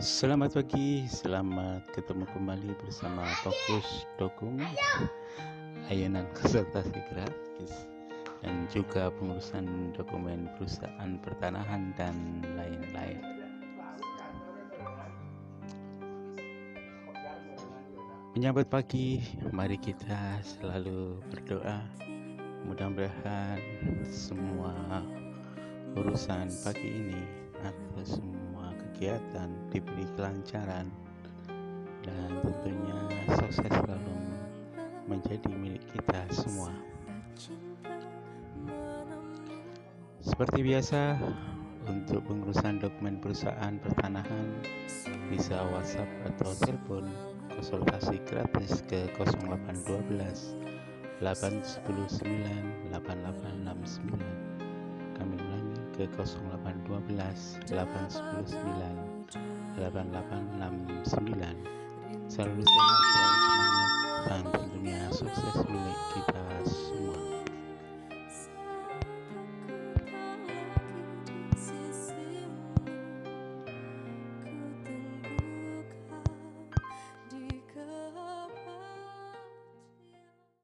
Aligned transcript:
Selamat 0.00 0.56
pagi, 0.56 1.04
selamat 1.04 1.92
ketemu 1.92 2.24
kembali 2.32 2.72
bersama 2.80 3.20
Fokus 3.44 4.08
Dokumen 4.16 4.72
Ayunan 5.92 6.24
konsultasi 6.32 7.04
gratis 7.12 7.84
Dan 8.40 8.64
juga 8.72 9.12
pengurusan 9.12 9.92
dokumen 9.92 10.48
perusahaan 10.56 11.20
pertanahan 11.20 11.92
dan 12.00 12.16
lain-lain. 12.56 13.20
Menyambut 18.32 18.72
pagi, 18.72 19.20
mari 19.52 19.76
kita 19.76 20.40
selalu 20.40 21.20
berdoa. 21.28 21.84
Mudah-mudahan 22.64 23.60
semua 24.08 25.04
urusan 25.92 26.48
pagi 26.64 26.88
ini 26.88 27.20
atau 27.60 28.00
semua 28.00 28.39
kegiatan 29.00 29.48
diberi 29.72 30.04
kelancaran 30.12 30.84
dan 32.04 32.30
tentunya 32.44 33.00
sukses 33.32 33.64
selalu 33.64 34.16
menjadi 35.08 35.48
milik 35.56 35.80
kita 35.96 36.20
semua. 36.28 36.68
Seperti 40.20 40.60
biasa, 40.60 41.16
untuk 41.88 42.28
pengurusan 42.28 42.76
dokumen 42.76 43.16
perusahaan 43.24 43.72
pertanahan 43.80 44.60
bisa 45.32 45.64
WhatsApp 45.72 46.36
atau 46.36 46.52
telepon 46.60 47.08
konsultasi 47.56 48.20
gratis 48.28 48.84
ke 48.84 49.08
0812 49.16 50.60
819 51.24 51.88
8869 52.92 53.80
kami 53.80 53.88
ulangi 54.12 54.59
ke 56.08 56.22
0812 56.22 57.68
819 57.68 58.56
8869 59.76 61.00
selalu 62.30 62.62
sehat 62.62 62.96
selalu 63.10 63.32
semangat 63.42 63.90
dan 64.28 64.42
tentunya 64.52 65.00
sukses 65.12 65.69